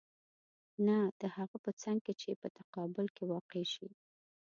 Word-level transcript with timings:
نه 0.85 0.97
د 1.21 1.23
هغه 1.35 1.57
په 1.65 1.71
څنګ 1.81 1.99
کې 2.05 2.13
چې 2.21 2.31
په 2.41 2.47
تقابل 2.57 3.05
کې 3.15 3.23
واقع 3.33 3.63
شي. 3.73 3.87